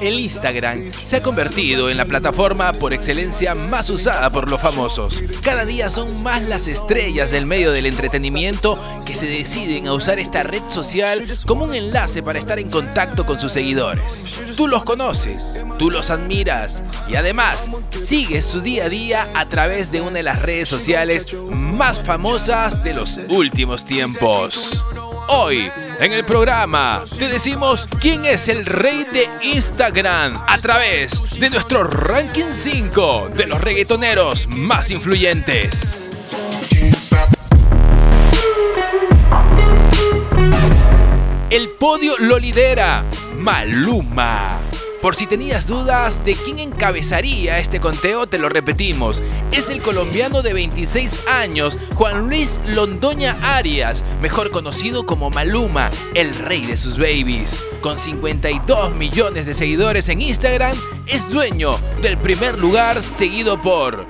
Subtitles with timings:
[0.00, 5.22] El Instagram se ha convertido en la plataforma por excelencia más usada por los famosos.
[5.42, 10.18] Cada día son más las estrellas del medio del entretenimiento que se deciden a usar
[10.18, 14.24] esta red social como un enlace para estar en contacto con sus seguidores.
[14.56, 19.92] Tú los conoces, tú los admiras y además sigues su día a día a través
[19.92, 24.84] de una de las redes sociales más famosas de los últimos tiempos.
[25.32, 25.70] Hoy,
[26.00, 31.84] en el programa, te decimos quién es el rey de Instagram a través de nuestro
[31.84, 36.10] ranking 5 de los reggaetoneros más influyentes.
[41.48, 43.04] El podio lo lidera
[43.36, 44.69] Maluma.
[45.00, 49.22] Por si tenías dudas de quién encabezaría este conteo, te lo repetimos.
[49.50, 56.34] Es el colombiano de 26 años, Juan Luis Londoña Arias, mejor conocido como Maluma, el
[56.34, 57.64] rey de sus babies.
[57.80, 60.76] Con 52 millones de seguidores en Instagram,
[61.06, 64.06] es dueño del primer lugar seguido por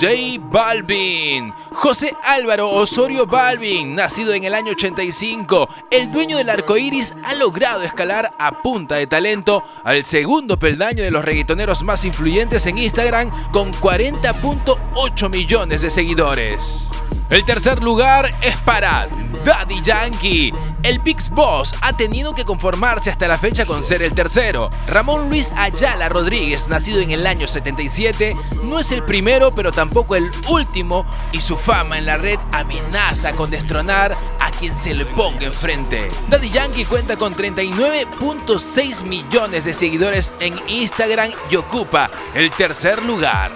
[0.00, 1.52] J Balvin.
[1.72, 7.34] José Álvaro Osorio Balvin, nacido en el año 85, el dueño del arco iris, ha
[7.34, 12.78] logrado escalar a punta de talento al segundo peldaño de los reggaetoneros más influyentes en
[12.78, 16.88] Instagram con 40.8 millones de seguidores.
[17.30, 19.08] El tercer lugar es para
[19.44, 20.52] Daddy Yankee.
[20.82, 24.68] El Big Boss ha tenido que conformarse hasta la fecha con ser el tercero.
[24.88, 30.16] Ramón Luis Ayala Rodríguez, nacido en el año 77, no es el primero pero tampoco
[30.16, 35.04] el último y su fama en la red amenaza con destronar a quien se le
[35.04, 36.10] ponga enfrente.
[36.30, 43.52] Daddy Yankee cuenta con 39.6 millones de seguidores en Instagram y ocupa el tercer lugar.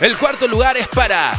[0.00, 1.38] El cuarto lugar es para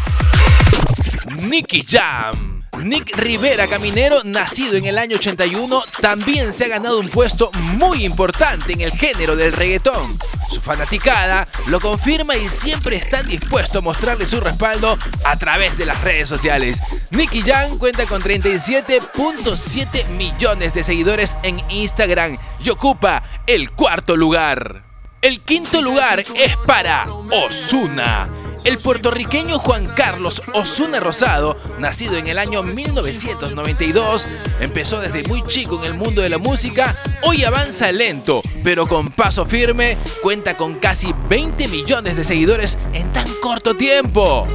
[1.35, 2.61] Nicky Jam.
[2.83, 8.05] Nick Rivera Caminero, nacido en el año 81, también se ha ganado un puesto muy
[8.05, 10.17] importante en el género del reggaetón.
[10.49, 15.85] Su fanaticada lo confirma y siempre está dispuesto a mostrarle su respaldo a través de
[15.85, 16.81] las redes sociales.
[17.11, 24.83] Nicky Jam cuenta con 37.7 millones de seguidores en Instagram y ocupa el cuarto lugar.
[25.21, 28.27] El quinto lugar es para Osuna.
[28.63, 34.27] El puertorriqueño Juan Carlos Osuna Rosado, nacido en el año 1992,
[34.59, 39.09] empezó desde muy chico en el mundo de la música, hoy avanza lento, pero con
[39.09, 44.47] paso firme, cuenta con casi 20 millones de seguidores en tan corto tiempo.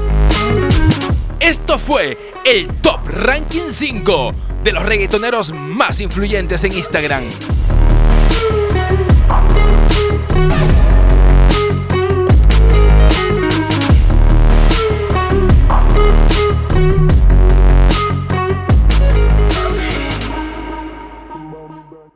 [1.40, 7.24] Esto fue el Top Ranking 5 de los reggaetoneros más influyentes en Instagram.